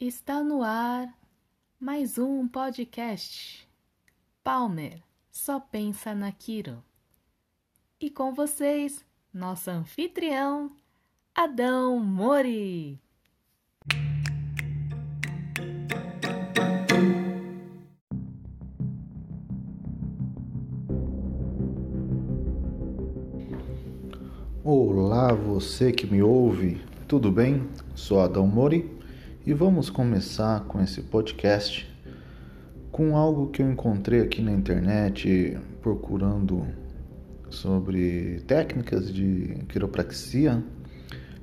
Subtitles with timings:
[0.00, 1.14] Está no ar
[1.78, 3.68] mais um podcast.
[4.42, 6.82] Palmer só pensa na Kiro.
[8.00, 10.74] E com vocês, nosso anfitrião,
[11.34, 12.98] Adão Mori.
[24.64, 27.68] Olá, você que me ouve, tudo bem?
[27.94, 28.98] Sou Adão Mori
[29.46, 31.88] e vamos começar com esse podcast
[32.92, 36.66] com algo que eu encontrei aqui na internet procurando
[37.48, 40.62] sobre técnicas de quiropraxia.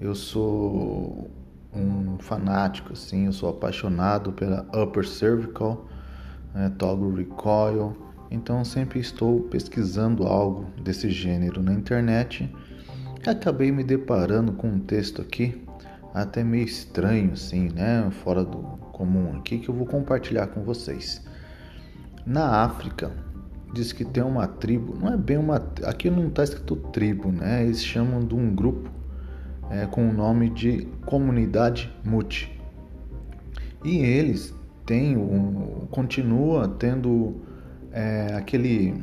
[0.00, 1.30] Eu sou
[1.74, 5.88] um fanático, assim, eu sou apaixonado pela upper cervical,
[6.54, 7.96] né, toggle recoil,
[8.30, 12.50] então sempre estou pesquisando algo desse gênero na internet
[13.28, 15.60] acabei me deparando com um texto aqui
[16.12, 18.58] até meio estranho assim, né, fora do
[18.92, 21.24] comum aqui que eu vou compartilhar com vocês.
[22.26, 23.12] Na África
[23.72, 27.64] diz que tem uma tribo, não é bem uma, aqui não está escrito tribo, né?
[27.64, 28.90] Eles chamam de um grupo
[29.70, 32.60] é, com o nome de comunidade Muti.
[33.84, 37.40] E eles têm um, continua tendo
[37.92, 39.02] é, aquele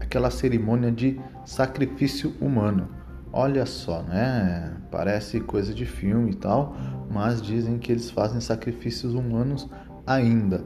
[0.00, 2.88] aquela cerimônia de sacrifício humano.
[3.32, 4.76] Olha só, né?
[4.90, 6.74] Parece coisa de filme e tal,
[7.10, 9.68] mas dizem que eles fazem sacrifícios humanos
[10.06, 10.64] ainda.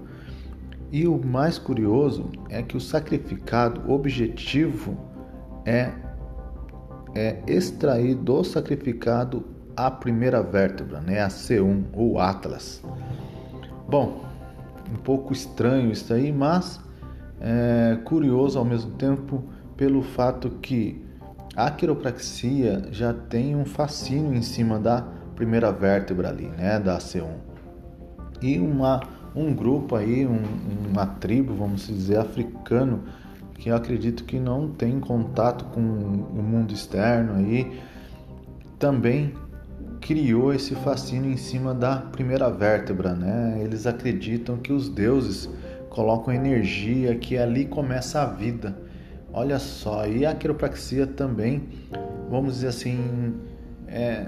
[0.90, 4.96] E o mais curioso é que o sacrificado objetivo
[5.64, 5.90] é,
[7.14, 9.44] é extrair do sacrificado
[9.76, 11.20] a primeira vértebra, né?
[11.20, 12.82] a C1 ou Atlas.
[13.88, 14.22] Bom,
[14.92, 16.80] um pouco estranho isso aí, mas
[17.40, 19.42] é curioso ao mesmo tempo
[19.76, 21.04] pelo fato que
[21.56, 25.02] a quiropraxia já tem um fascínio em cima da
[25.36, 27.28] primeira vértebra ali, né, da C1.
[28.40, 29.00] E uma,
[29.34, 30.42] um grupo aí, um,
[30.90, 33.04] uma tribo, vamos dizer, africano,
[33.54, 37.80] que eu acredito que não tem contato com o mundo externo aí,
[38.78, 39.34] também
[40.00, 43.60] criou esse fascínio em cima da primeira vértebra, né?
[43.62, 45.48] Eles acreditam que os deuses
[45.88, 48.76] colocam energia, que ali começa a vida.
[49.34, 51.66] Olha só, e a quiropraxia também,
[52.28, 53.34] vamos dizer assim,
[53.88, 54.26] é,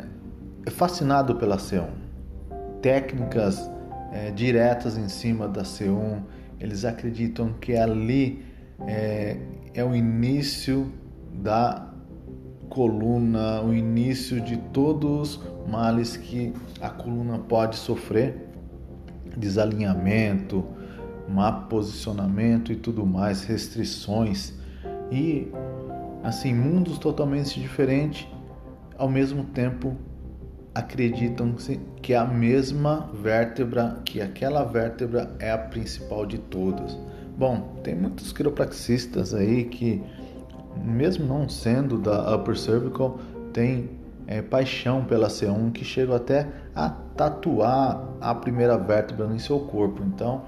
[0.64, 1.86] é fascinado pela C1.
[2.80, 3.70] Técnicas
[4.12, 6.22] é, diretas em cima da C1,
[6.58, 8.42] eles acreditam que ali
[8.86, 9.36] é,
[9.74, 10.90] é o início
[11.34, 11.86] da
[12.70, 18.48] coluna, o início de todos os males que a coluna pode sofrer,
[19.36, 20.64] desalinhamento,
[21.28, 24.63] má posicionamento e tudo mais, restrições
[25.10, 25.50] e
[26.22, 28.26] assim mundos totalmente diferentes,
[28.96, 29.96] ao mesmo tempo
[30.74, 31.54] acreditam
[32.02, 36.98] que a mesma vértebra, que aquela vértebra é a principal de todas.
[37.36, 40.02] Bom, tem muitos quiropraxistas aí que,
[40.84, 43.18] mesmo não sendo da upper cervical,
[43.52, 43.90] tem
[44.26, 50.02] é, paixão pela C1 que chegam até a tatuar a primeira vértebra no seu corpo.
[50.02, 50.42] Então,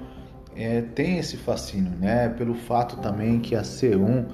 [0.56, 2.28] é, tem esse fascínio, né?
[2.30, 4.26] Pelo fato também que a C1,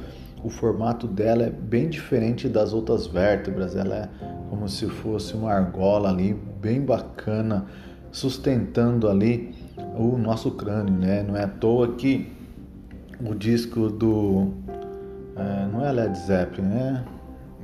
[0.44, 4.09] o formato dela é bem diferente das outras vértebras, ela é
[4.49, 7.66] como se fosse uma argola ali, bem bacana,
[8.10, 9.55] sustentando ali
[9.97, 11.22] o nosso crânio, né?
[11.22, 12.31] Não é à toa que
[13.25, 14.53] o disco do.
[15.37, 17.04] É, não é Led Zeppelin, né?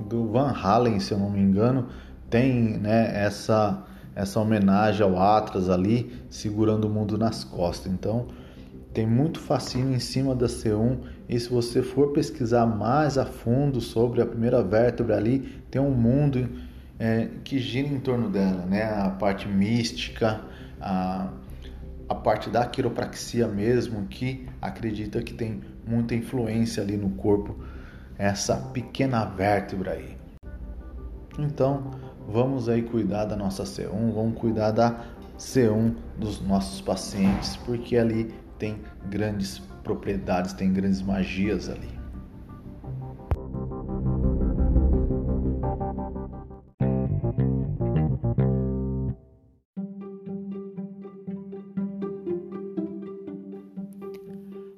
[0.08, 1.86] Do Van Halen, se eu não me engano,
[2.30, 7.92] tem né, essa, essa homenagem ao Atlas ali, segurando o mundo nas costas.
[7.92, 8.28] Então,
[8.98, 10.98] tem muito fascínio em cima da C1
[11.28, 15.92] e se você for pesquisar mais a fundo sobre a primeira vértebra ali, tem um
[15.92, 16.48] mundo
[16.98, 18.82] é, que gira em torno dela, né?
[18.82, 20.40] A parte mística,
[20.80, 21.30] a,
[22.08, 27.54] a parte da quiropraxia mesmo, que acredita que tem muita influência ali no corpo,
[28.18, 30.16] essa pequena vértebra aí.
[31.38, 31.92] Então,
[32.28, 35.04] vamos aí cuidar da nossa C1, vamos cuidar da
[35.38, 41.98] C1 dos nossos pacientes, porque ali tem grandes propriedades, tem grandes magias ali.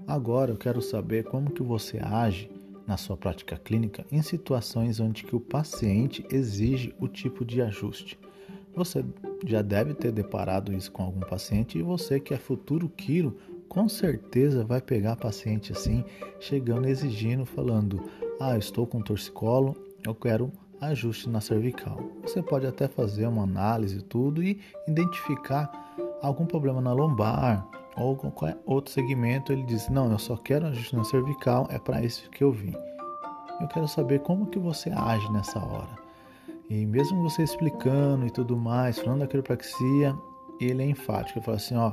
[0.07, 2.51] Agora eu quero saber como que você age
[2.87, 8.19] na sua prática clínica em situações onde que o paciente exige o tipo de ajuste.
[8.75, 9.05] Você
[9.47, 13.37] já deve ter deparado isso com algum paciente e você que é futuro quiro
[13.71, 16.05] com certeza vai pegar paciente assim,
[16.41, 18.03] chegando exigindo, falando:
[18.39, 22.03] "Ah, estou com torcicolo, eu quero ajuste na cervical.
[22.23, 25.71] Você pode até fazer uma análise e tudo e identificar
[26.21, 29.53] algum problema na lombar ou qualquer outro segmento.
[29.53, 32.75] Ele diz: "Não, eu só quero ajuste na cervical, é para isso que eu vim".
[33.61, 35.95] Eu quero saber como que você age nessa hora.
[36.69, 40.17] E mesmo você explicando e tudo mais, falando da quiropraxia,
[40.61, 41.39] ele é enfático.
[41.39, 41.93] Ele fala assim, ó,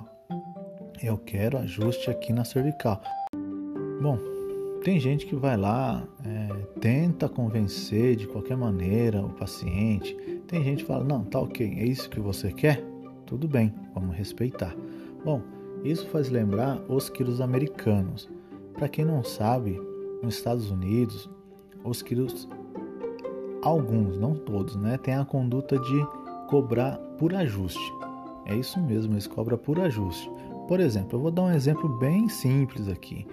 [1.02, 3.02] eu quero ajuste aqui na cervical.
[4.02, 4.18] Bom,
[4.84, 10.16] tem gente que vai lá, é, tenta convencer de qualquer maneira o paciente.
[10.48, 12.84] Tem gente que fala, não, tá ok, é isso que você quer?
[13.26, 14.76] Tudo bem, vamos respeitar.
[15.24, 15.42] Bom,
[15.84, 18.30] isso faz lembrar os quilos americanos.
[18.74, 19.80] Para quem não sabe,
[20.24, 21.30] nos Estados Unidos,
[21.84, 22.48] os quilos,
[23.62, 26.08] alguns, não todos, né, tem a conduta de
[26.48, 27.94] cobrar por ajuste.
[28.46, 30.30] É isso mesmo, eles cobram por ajuste.
[30.68, 33.26] Por exemplo, eu vou dar um exemplo bem simples aqui.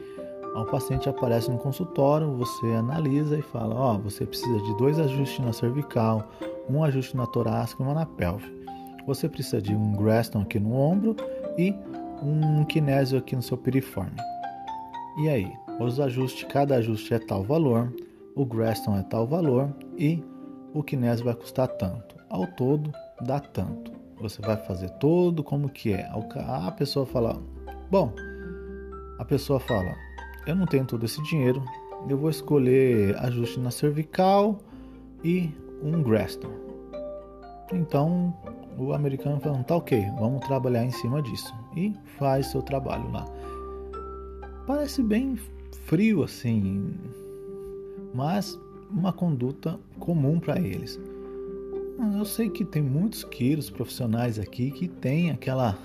[0.54, 5.00] O paciente aparece no consultório, você analisa e fala: Ó, oh, você precisa de dois
[5.00, 6.28] ajustes na cervical,
[6.70, 8.46] um ajuste na torácica e uma na pelve.
[9.04, 11.16] Você precisa de um Graston aqui no ombro
[11.58, 11.74] e
[12.22, 14.16] um kinésio aqui no seu piriforme.
[15.18, 17.92] E aí, os ajustes, cada ajuste é tal valor,
[18.36, 20.22] o Graston é tal valor e
[20.72, 22.16] o kinésio vai custar tanto.
[22.30, 23.93] Ao todo, dá tanto.
[24.20, 26.08] Você vai fazer todo como que é.
[26.36, 27.40] A pessoa fala,
[27.90, 28.12] bom,
[29.18, 29.94] a pessoa fala,
[30.46, 31.62] eu não tenho todo esse dinheiro,
[32.08, 34.58] eu vou escolher ajuste na cervical
[35.22, 35.50] e
[35.82, 36.50] um Graston.
[37.72, 38.34] Então
[38.78, 43.24] o americano fala, tá ok, vamos trabalhar em cima disso e faz seu trabalho lá.
[44.66, 45.36] Parece bem
[45.86, 46.94] frio assim,
[48.14, 48.58] mas
[48.90, 51.00] uma conduta comum para eles.
[51.98, 55.78] Eu sei que tem muitos quilos profissionais aqui que tem aquela,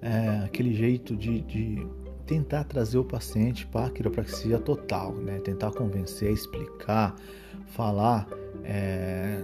[0.00, 1.86] é, aquele jeito de, de,
[2.26, 5.40] tentar trazer o paciente para a quiropraxia total, né?
[5.40, 7.16] tentar convencer, explicar,
[7.66, 8.28] falar
[8.62, 9.42] é,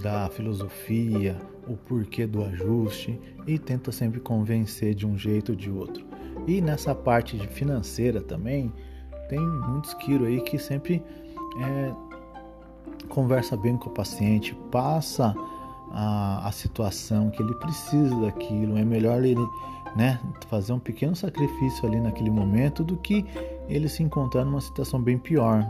[0.00, 5.70] da filosofia, o porquê do ajuste e tenta sempre convencer de um jeito ou de
[5.70, 6.06] outro.
[6.46, 8.72] E nessa parte financeira também,
[9.28, 11.02] tem muitos quiros aí que sempre
[11.58, 12.13] é,
[13.08, 15.34] conversa bem com o paciente, passa
[15.90, 18.76] a, a situação que ele precisa daquilo.
[18.76, 19.46] É melhor ele
[19.96, 23.24] né, fazer um pequeno sacrifício ali naquele momento do que
[23.68, 25.64] ele se encontrar numa situação bem pior.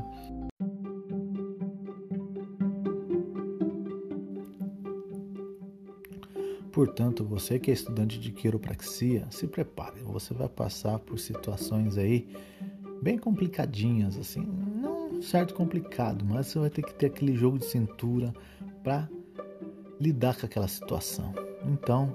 [6.72, 10.00] Portanto, você que é estudante de quiropraxia, se prepare.
[10.02, 12.26] Você vai passar por situações aí
[13.00, 14.44] bem complicadinhas, assim,
[15.24, 18.32] certo complicado, mas você vai ter que ter aquele jogo de cintura
[18.82, 19.08] para
[20.00, 21.32] lidar com aquela situação.
[21.66, 22.14] Então,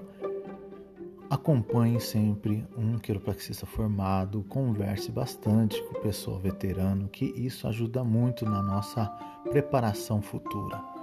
[1.28, 8.44] acompanhe sempre um quiropraxista formado, converse bastante com o pessoal veterano, que isso ajuda muito
[8.44, 9.06] na nossa
[9.50, 10.99] preparação futura.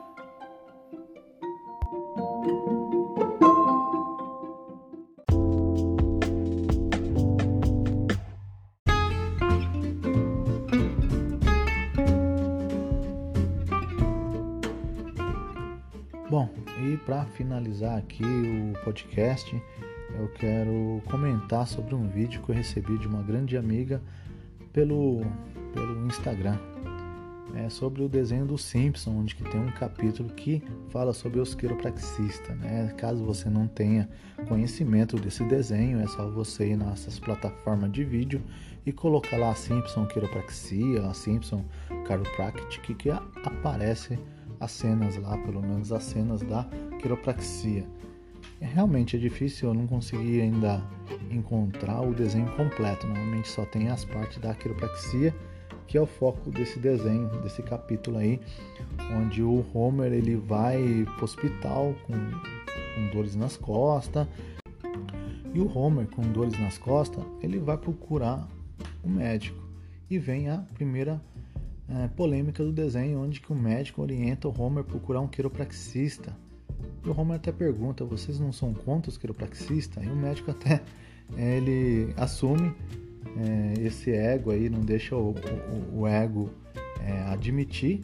[16.29, 16.49] Bom,
[16.83, 19.63] e para finalizar aqui o podcast,
[20.19, 24.01] eu quero comentar sobre um vídeo que eu recebi de uma grande amiga
[24.73, 25.21] pelo,
[25.73, 26.57] pelo Instagram.
[27.55, 31.55] É sobre o desenho do Simpson, onde que tem um capítulo que fala sobre os
[31.55, 32.57] quiropraxistas.
[32.57, 32.93] Né?
[32.97, 34.09] Caso você não tenha
[34.49, 38.43] conhecimento desse desenho, é só você ir nessas plataformas de vídeo
[38.85, 41.63] e colocar lá Simpson Quiropraxia, Simpson
[42.05, 44.19] Chiropractic, que aparece
[44.59, 46.63] as cenas lá, pelo menos as cenas da
[47.01, 47.85] quiropraxia.
[48.59, 50.81] É, realmente é difícil, eu não consegui ainda
[51.29, 53.05] encontrar o desenho completo.
[53.05, 55.33] Normalmente só tem as partes da quiropraxia,
[55.85, 58.39] que é o foco desse desenho, desse capítulo aí,
[59.15, 64.27] onde o Homer ele vai para o hospital com, com dores nas costas.
[65.53, 68.47] E o Homer, com dores nas costas, ele vai procurar
[69.03, 69.57] o médico.
[70.09, 71.21] E vem a primeira
[71.89, 76.35] é, polêmica do desenho, onde que o médico orienta o Homer procurar um quiropraxista.
[77.05, 80.03] E o Homer até pergunta: vocês não são contra os quiropraxistas?
[80.03, 80.81] E o médico até
[81.35, 82.73] é, ele assume
[83.37, 86.49] é, esse ego aí, não deixa o, o, o ego
[87.01, 88.01] é, admitir,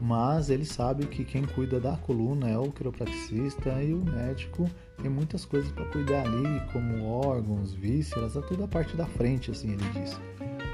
[0.00, 4.68] mas ele sabe que quem cuida da coluna é o quiropraxista e o médico
[5.00, 9.72] tem muitas coisas para cuidar ali, como órgãos, vísceras, toda a parte da frente, assim
[9.72, 10.18] ele diz.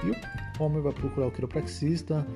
[0.05, 2.27] E o Homer vai procurar o quiropraxista,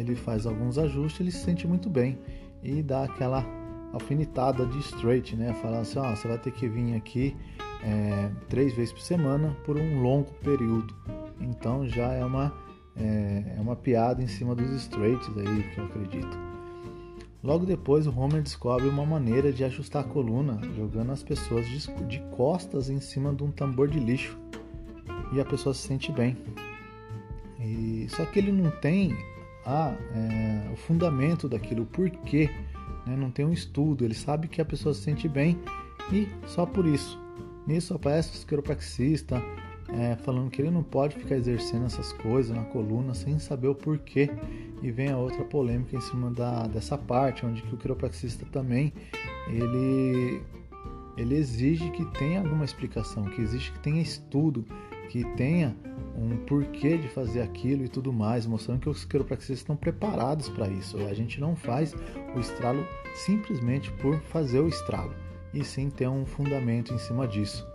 [0.00, 2.18] ele faz alguns ajustes, ele se sente muito bem
[2.62, 3.44] e dá aquela
[3.92, 5.52] alfinetada de straight, né?
[5.54, 7.34] Falar assim, ó, você vai ter que vir aqui
[7.82, 10.94] é, três vezes por semana por um longo período.
[11.40, 12.52] Então já é uma
[12.96, 16.46] é, é uma piada em cima dos straights aí que eu acredito.
[17.42, 22.20] Logo depois, o Homer descobre uma maneira de ajustar a coluna, jogando as pessoas de
[22.34, 24.36] costas em cima de um tambor de lixo.
[25.32, 26.36] E a pessoa se sente bem.
[27.60, 29.16] E, só que ele não tem
[29.66, 32.48] a, é, o fundamento daquilo, o porquê.
[33.06, 33.16] Né?
[33.16, 34.04] Não tem um estudo.
[34.04, 35.58] Ele sabe que a pessoa se sente bem
[36.12, 37.20] e só por isso.
[37.66, 39.42] Nisso aparece o quiropraxista
[39.88, 43.74] é, falando que ele não pode ficar exercendo essas coisas na coluna sem saber o
[43.74, 44.30] porquê.
[44.82, 48.92] E vem a outra polêmica em cima da, dessa parte, onde que o quiropraxista também
[49.48, 50.42] ele,
[51.16, 54.64] ele exige que tenha alguma explicação, que existe que tenha estudo,
[55.08, 55.76] que tenha
[56.16, 60.68] um porquê de fazer aquilo e tudo mais, mostrando que os quiropraxistas estão preparados para
[60.68, 60.98] isso.
[61.06, 61.94] A gente não faz
[62.34, 65.14] o estralo simplesmente por fazer o estralo,
[65.52, 67.66] e sim ter um fundamento em cima disso.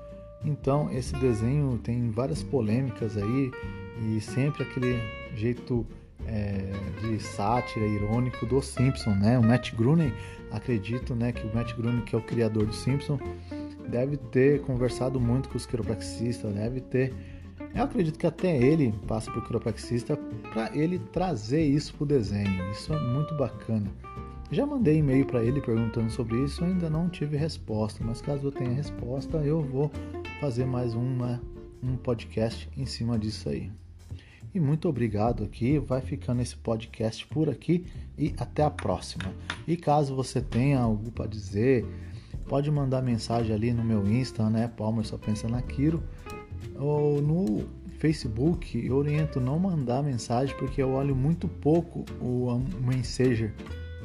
[0.44, 3.52] Então, esse desenho tem várias polêmicas aí
[4.02, 5.00] e sempre aquele
[5.36, 5.86] jeito
[6.26, 6.72] é,
[7.02, 9.38] de sátira irônico do Simpson, né?
[9.38, 10.14] O Matt Groening,
[10.52, 13.20] acredito, né, que o Matt Groening, que é o criador do Simpson,
[13.88, 17.14] deve ter conversado muito com os quiropraxistas, deve ter
[17.74, 20.18] eu acredito que até ele passa por quiropraxista
[20.52, 22.70] para ele trazer isso para o desenho.
[22.72, 23.90] Isso é muito bacana.
[24.52, 28.52] Já mandei e-mail para ele perguntando sobre isso, ainda não tive resposta, mas caso eu
[28.52, 29.90] tenha resposta, eu vou
[30.42, 31.42] fazer mais uma,
[31.82, 33.72] um podcast em cima disso aí.
[34.54, 37.86] E muito obrigado aqui, vai ficando esse podcast por aqui
[38.18, 39.34] e até a próxima.
[39.66, 41.86] E caso você tenha algo para dizer,
[42.48, 44.68] pode mandar mensagem ali no meu Insta, né?
[44.76, 46.04] Palmer só pensa naquilo,
[46.76, 47.66] ou no
[48.00, 53.54] Facebook, eu oriento não mandar mensagem porque eu olho muito pouco o Messenger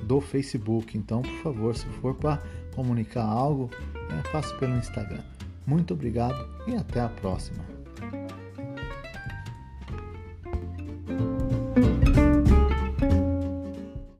[0.02, 0.96] do Facebook.
[0.98, 2.42] Então, por favor, se for para
[2.74, 5.22] comunicar algo, é, faça pelo Instagram.
[5.66, 7.75] Muito obrigado e até a próxima.